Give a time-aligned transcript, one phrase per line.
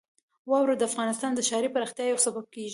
[0.49, 2.69] واوره د افغانستان د ښاري پراختیا یو سبب کېږي.